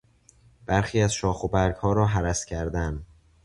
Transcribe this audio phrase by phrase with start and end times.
[0.65, 3.05] برخی از شاخ و برگها را هرس کردن